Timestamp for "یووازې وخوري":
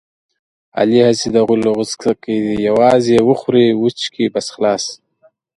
2.67-3.65